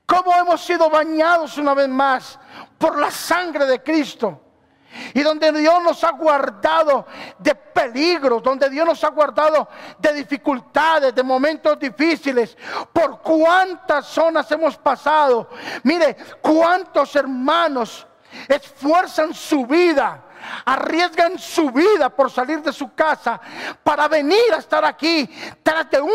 [0.07, 2.39] Cómo hemos sido bañados una vez más
[2.79, 4.48] por la sangre de Cristo.
[5.15, 7.07] Y donde Dios nos ha guardado
[7.39, 12.57] de peligros, donde Dios nos ha guardado de dificultades, de momentos difíciles.
[12.93, 15.49] Por cuántas zonas hemos pasado.
[15.83, 18.07] Mire, cuántos hermanos
[18.49, 20.25] esfuerzan su vida
[20.65, 23.41] arriesgan su vida por salir de su casa
[23.83, 25.29] para venir a estar aquí
[25.63, 26.11] tras de un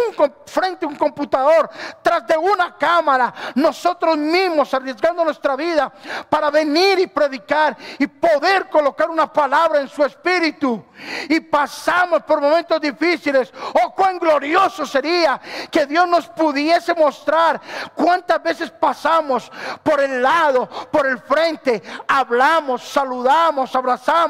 [0.46, 1.70] frente a un computador,
[2.02, 5.92] tras de una cámara, nosotros mismos arriesgando nuestra vida
[6.30, 10.84] para venir y predicar y poder colocar una palabra en su espíritu.
[11.30, 13.52] Y pasamos por momentos difíciles.
[13.84, 17.60] Oh, cuán glorioso sería que Dios nos pudiese mostrar
[17.96, 24.23] cuántas veces pasamos por el lado, por el frente, hablamos, saludamos, abrazamos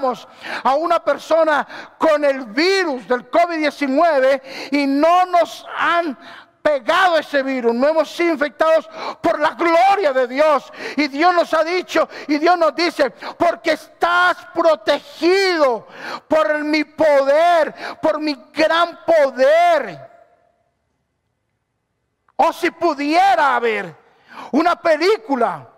[0.63, 6.17] a una persona con el virus del COVID-19 y no nos han
[6.63, 8.89] pegado ese virus, no hemos sido infectados
[9.21, 10.71] por la gloria de Dios.
[10.95, 15.85] Y Dios nos ha dicho, y Dios nos dice, porque estás protegido
[16.27, 20.09] por mi poder, por mi gran poder.
[22.37, 23.95] O si pudiera haber
[24.51, 25.72] una película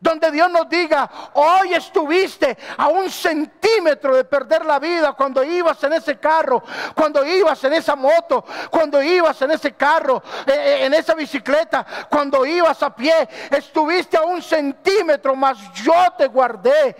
[0.00, 5.82] donde Dios nos diga, hoy estuviste a un centímetro de perder la vida cuando ibas
[5.84, 6.62] en ese carro,
[6.94, 11.86] cuando ibas en esa moto, cuando ibas en ese carro, eh, eh, en esa bicicleta,
[12.08, 16.96] cuando ibas a pie, estuviste a un centímetro, más yo te guardé.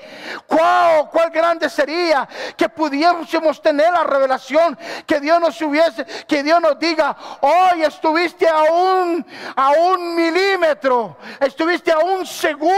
[0.47, 6.61] ¿Cuál, cuál grande sería que pudiésemos tener la revelación que Dios nos hubiese, que Dios
[6.61, 12.74] nos diga, hoy estuviste a un, a un milímetro, estuviste a un segundo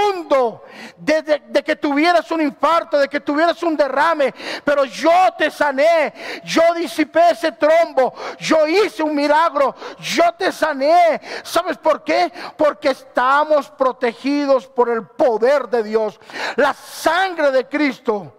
[0.96, 6.12] de, que tuvieras un infarto, de que tuvieras un derrame, pero yo te sané,
[6.44, 11.20] yo disipé ese trombo, yo hice un milagro, yo te sané.
[11.42, 12.32] ¿Sabes por qué?
[12.56, 16.18] Porque estamos protegidos por el poder de Dios.
[16.56, 18.32] La sangre de Cristo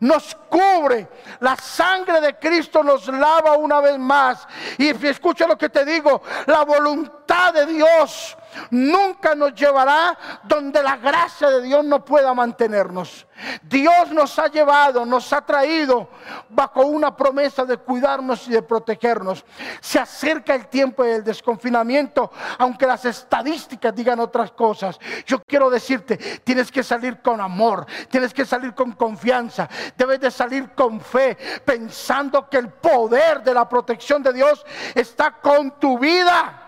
[0.00, 1.08] nos cubre.
[1.40, 4.46] La sangre de Cristo nos lava una vez más.
[4.76, 8.36] Y escucha lo que te digo, la voluntad de Dios
[8.70, 13.26] nunca nos llevará donde la gracia de Dios no pueda mantenernos.
[13.62, 16.08] Dios nos ha llevado, nos ha traído
[16.48, 19.44] bajo una promesa de cuidarnos y de protegernos.
[19.80, 24.98] Se acerca el tiempo del desconfinamiento, aunque las estadísticas digan otras cosas.
[25.24, 30.30] Yo quiero decirte, tienes que salir con amor, tienes que salir con confianza, debes de
[30.30, 35.98] salir con fe, pensando que el poder de la protección de Dios está con tu
[35.98, 36.67] vida.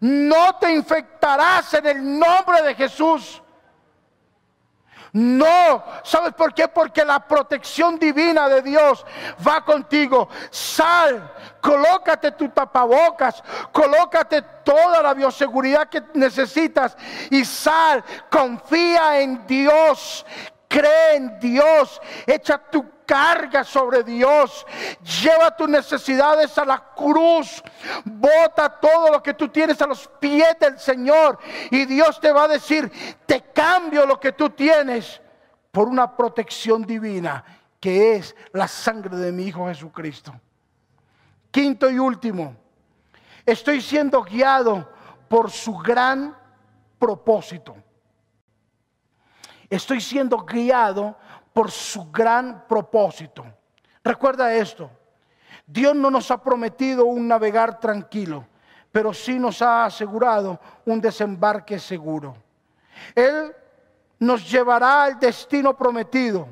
[0.00, 3.42] No te infectarás en el nombre de Jesús.
[5.12, 6.68] No, ¿sabes por qué?
[6.68, 9.04] Porque la protección divina de Dios
[9.46, 10.28] va contigo.
[10.50, 16.96] Sal, colócate tu tapabocas, colócate toda la bioseguridad que necesitas
[17.30, 20.26] y sal, confía en Dios,
[20.68, 24.66] cree en Dios, echa tu carga sobre Dios.
[25.22, 27.62] Lleva tus necesidades a la cruz.
[28.04, 31.38] Bota todo lo que tú tienes a los pies del Señor.
[31.70, 32.92] Y Dios te va a decir,
[33.26, 35.20] te cambio lo que tú tienes
[35.72, 37.44] por una protección divina
[37.80, 40.34] que es la sangre de mi Hijo Jesucristo.
[41.50, 42.56] Quinto y último,
[43.46, 44.88] estoy siendo guiado
[45.28, 46.36] por su gran
[46.98, 47.76] propósito.
[49.70, 51.16] Estoy siendo guiado
[51.52, 53.44] por su gran propósito.
[54.02, 54.90] Recuerda esto,
[55.66, 58.46] Dios no nos ha prometido un navegar tranquilo,
[58.90, 62.34] pero sí nos ha asegurado un desembarque seguro.
[63.14, 63.54] Él
[64.18, 66.48] nos llevará al destino prometido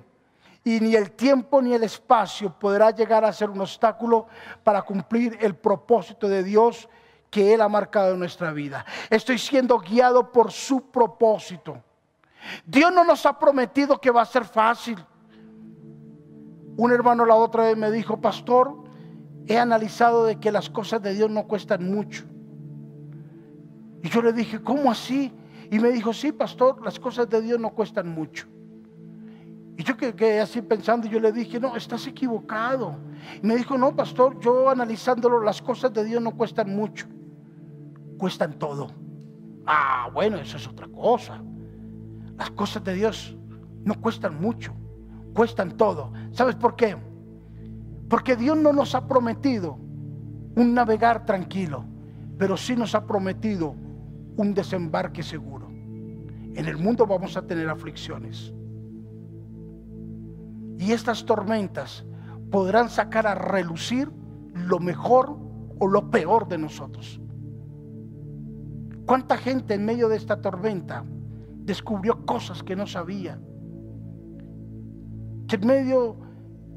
[0.62, 4.26] y ni el tiempo ni el espacio podrá llegar a ser un obstáculo
[4.62, 6.88] para cumplir el propósito de Dios
[7.31, 8.85] que Él ha marcado en nuestra vida.
[9.09, 11.82] Estoy siendo guiado por su propósito.
[12.66, 14.97] Dios no nos ha prometido que va a ser fácil.
[16.76, 18.84] Un hermano la otra vez me dijo, pastor,
[19.47, 22.24] he analizado de que las cosas de Dios no cuestan mucho.
[24.03, 25.32] Y yo le dije, ¿cómo así?
[25.70, 28.47] Y me dijo, sí, pastor, las cosas de Dios no cuestan mucho.
[29.78, 32.97] Y yo quedé así pensando y yo le dije, no, estás equivocado.
[33.42, 37.07] Y me dijo, no, pastor, yo analizándolo, las cosas de Dios no cuestan mucho,
[38.16, 38.88] cuestan todo.
[39.66, 41.42] Ah, bueno, eso es otra cosa.
[42.39, 43.37] Las cosas de Dios
[43.84, 44.72] no cuestan mucho,
[45.34, 46.12] cuestan todo.
[46.32, 46.97] ¿Sabes por qué?
[48.09, 49.78] Porque Dios no nos ha prometido
[50.57, 51.84] un navegar tranquilo,
[52.39, 53.74] pero sí nos ha prometido
[54.37, 55.68] un desembarque seguro.
[55.68, 58.53] En el mundo vamos a tener aflicciones.
[60.78, 62.05] Y estas tormentas
[62.51, 64.11] podrán sacar a relucir
[64.55, 65.37] lo mejor
[65.78, 67.20] o lo peor de nosotros.
[69.07, 71.05] ¿Cuánta gente en medio de esta tormenta
[71.67, 73.39] descubrió cosas que no sabía?
[75.49, 76.17] Que en medio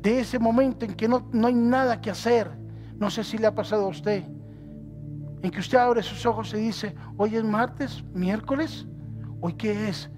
[0.02, 2.52] de ese momento en que no, no hay nada que hacer,
[2.98, 4.24] no sé si le ha pasado a usted,
[5.42, 8.86] en que usted abre sus ojos y dice, hoy es martes, miércoles,
[9.40, 10.10] hoy qué es,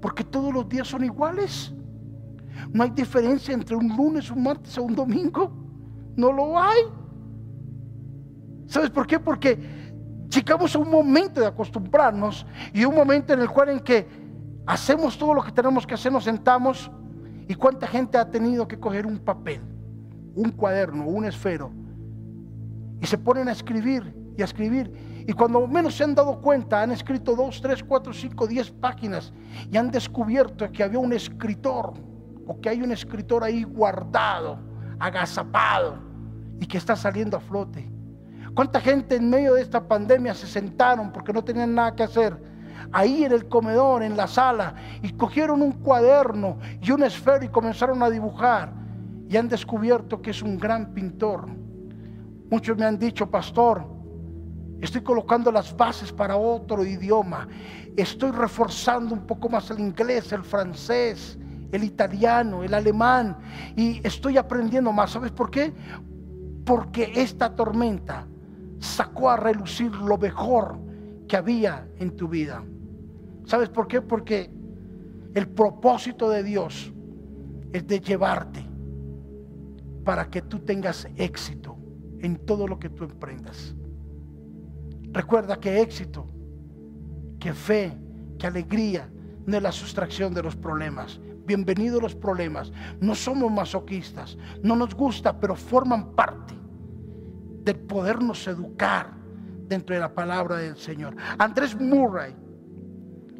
[0.00, 1.74] porque todos los días son iguales.
[2.72, 5.50] No hay diferencia entre un lunes, un martes o un domingo.
[6.16, 6.82] No lo hay.
[8.66, 9.18] ¿Sabes por qué?
[9.18, 9.77] Porque
[10.28, 14.06] llegamos a un momento de acostumbrarnos y un momento en el cual en que
[14.66, 16.90] hacemos todo lo que tenemos que hacer, nos sentamos
[17.46, 19.60] y cuánta gente ha tenido que coger un papel,
[20.34, 21.72] un cuaderno, un esfero
[23.00, 25.24] y se ponen a escribir y a escribir.
[25.26, 29.32] Y cuando menos se han dado cuenta, han escrito dos, tres, cuatro, cinco, diez páginas
[29.70, 31.94] y han descubierto que había un escritor
[32.46, 34.58] o que hay un escritor ahí guardado,
[34.98, 35.98] agazapado
[36.60, 37.97] y que está saliendo a flote.
[38.58, 42.36] ¿Cuánta gente en medio de esta pandemia se sentaron porque no tenían nada que hacer?
[42.90, 47.50] Ahí en el comedor, en la sala, y cogieron un cuaderno y un esfero y
[47.50, 48.72] comenzaron a dibujar.
[49.28, 51.46] Y han descubierto que es un gran pintor.
[52.50, 53.86] Muchos me han dicho, pastor,
[54.80, 57.46] estoy colocando las bases para otro idioma.
[57.96, 61.38] Estoy reforzando un poco más el inglés, el francés,
[61.70, 63.36] el italiano, el alemán,
[63.76, 65.12] y estoy aprendiendo más.
[65.12, 65.72] ¿Sabes por qué?
[66.64, 68.26] Porque esta tormenta
[68.78, 70.78] sacó a relucir lo mejor
[71.26, 72.64] que había en tu vida.
[73.44, 74.00] ¿Sabes por qué?
[74.00, 74.50] Porque
[75.34, 76.92] el propósito de Dios
[77.72, 78.64] es de llevarte
[80.04, 81.76] para que tú tengas éxito
[82.20, 83.74] en todo lo que tú emprendas.
[85.12, 86.26] Recuerda que éxito,
[87.38, 87.92] que fe,
[88.38, 89.10] que alegría
[89.46, 92.72] no es la sustracción de los problemas, bienvenidos los problemas.
[93.00, 96.54] No somos masoquistas, no nos gusta, pero forman parte
[97.68, 99.10] de podernos educar
[99.66, 101.14] dentro de la palabra del Señor.
[101.36, 102.34] Andrés Murray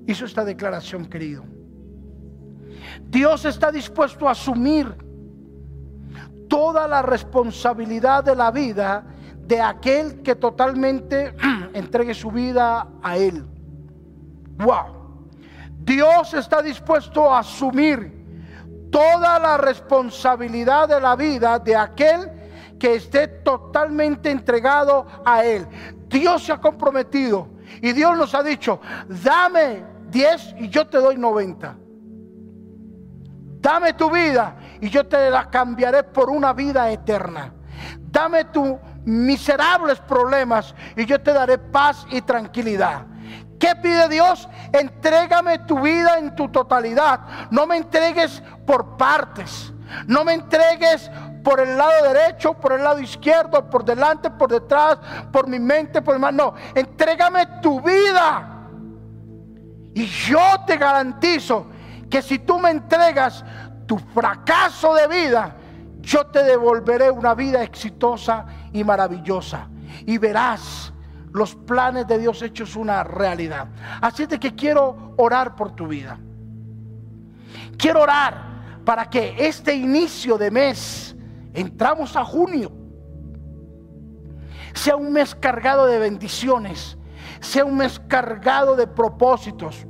[0.06, 1.44] hizo esta declaración, querido.
[3.08, 4.94] Dios está dispuesto a asumir
[6.46, 9.02] toda la responsabilidad de la vida
[9.46, 11.34] de aquel que totalmente
[11.72, 13.46] entregue su vida a Él.
[14.58, 15.24] Wow.
[15.78, 22.37] Dios está dispuesto a asumir toda la responsabilidad de la vida de aquel
[22.78, 25.66] que esté totalmente entregado a Él.
[26.08, 27.48] Dios se ha comprometido
[27.82, 31.76] y Dios nos ha dicho, dame 10 y yo te doy 90.
[33.60, 37.52] Dame tu vida y yo te la cambiaré por una vida eterna.
[37.98, 43.06] Dame tus miserables problemas y yo te daré paz y tranquilidad.
[43.58, 44.48] ¿Qué pide Dios?
[44.72, 47.20] Entrégame tu vida en tu totalidad.
[47.50, 49.72] No me entregues por partes.
[50.06, 51.10] No me entregues
[51.42, 54.98] por el lado derecho, por el lado izquierdo, por delante, por detrás,
[55.32, 56.52] por mi mente, por mi mano.
[56.52, 58.58] No, entrégame tu vida.
[59.94, 61.66] Y yo te garantizo
[62.08, 63.44] que si tú me entregas
[63.86, 65.56] tu fracaso de vida,
[66.00, 69.68] yo te devolveré una vida exitosa y maravillosa.
[70.06, 70.92] Y verás
[71.32, 73.68] los planes de Dios hechos una realidad.
[74.00, 76.18] Así de que quiero orar por tu vida.
[77.76, 81.14] Quiero orar para que este inicio de mes,
[81.60, 82.70] entramos a junio,
[84.74, 86.96] sea un mes cargado de bendiciones,
[87.40, 89.86] sea un mes cargado de propósitos.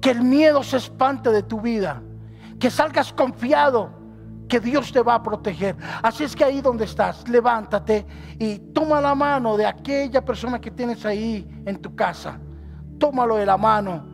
[0.00, 2.02] Que el miedo se espante de tu vida,
[2.58, 4.02] que salgas confiado
[4.48, 5.76] que Dios te va a proteger.
[6.02, 8.06] Así es que ahí donde estás, levántate
[8.38, 12.38] y toma la mano de aquella persona que tienes ahí en tu casa.
[12.98, 14.04] Tómalo de la mano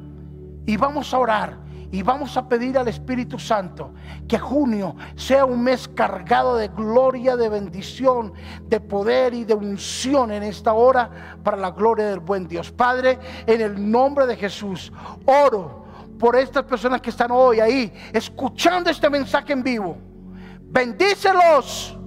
[0.66, 3.93] y vamos a orar y vamos a pedir al Espíritu Santo
[4.26, 8.32] que junio sea un mes cargado de gloria, de bendición,
[8.66, 12.70] de poder y de unción en esta hora para la gloria del buen Dios.
[12.70, 14.93] Padre, en el nombre de Jesús,
[15.24, 15.86] oro
[16.18, 20.09] por estas personas que están hoy ahí escuchando este mensaje en vivo
[20.70, 21.97] Bendícelos.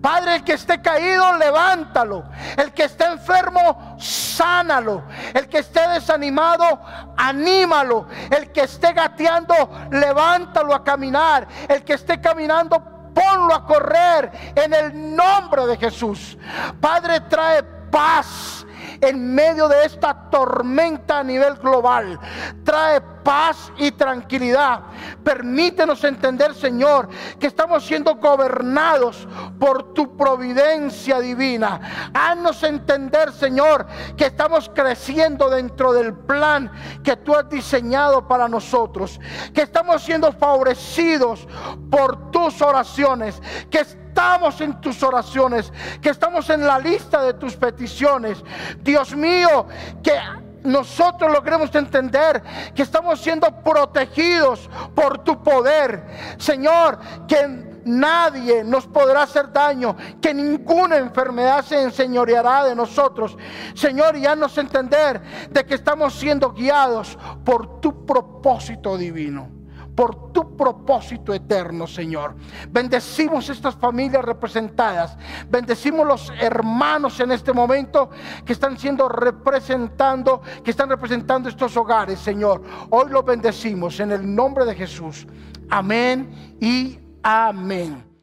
[0.00, 2.24] Padre, el que esté caído, levántalo.
[2.56, 5.04] El que esté enfermo, sánalo.
[5.32, 6.80] El que esté desanimado,
[7.16, 8.06] anímalo.
[8.30, 9.54] El que esté gateando,
[9.90, 11.46] levántalo a caminar.
[11.68, 16.36] El que esté caminando, ponlo a correr en el nombre de Jesús.
[16.80, 17.62] Padre, trae
[17.94, 18.66] paz
[19.00, 22.18] en medio de esta tormenta a nivel global.
[22.64, 24.80] Trae paz y tranquilidad.
[25.22, 29.28] Permítenos entender, Señor, que estamos siendo gobernados
[29.60, 32.10] por tu providencia divina.
[32.12, 33.86] Haznos entender, Señor,
[34.16, 36.70] que estamos creciendo dentro del plan
[37.02, 39.20] que tú has diseñado para nosotros.
[39.54, 41.46] Que estamos siendo favorecidos
[41.90, 43.40] por tus oraciones.
[43.70, 48.44] Que estamos en tus oraciones, que estamos en la lista de tus peticiones.
[48.80, 49.66] Dios mío,
[50.04, 50.16] que
[50.62, 52.40] nosotros logremos entender
[52.76, 56.06] que estamos siendo protegidos por tu poder.
[56.38, 63.36] Señor, que nadie nos podrá hacer daño, que ninguna enfermedad se enseñoreará de nosotros.
[63.74, 69.53] Señor, y haznos entender de que estamos siendo guiados por tu propósito divino
[69.94, 72.34] por tu propósito eterno, Señor.
[72.70, 75.16] Bendecimos estas familias representadas.
[75.48, 78.10] Bendecimos los hermanos en este momento
[78.44, 82.62] que están siendo representando, que están representando estos hogares, Señor.
[82.90, 85.26] Hoy los bendecimos en el nombre de Jesús.
[85.70, 88.13] Amén y amén.